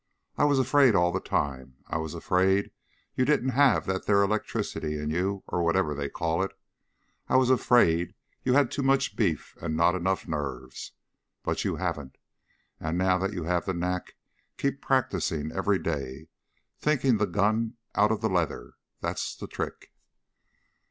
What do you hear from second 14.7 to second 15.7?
practicing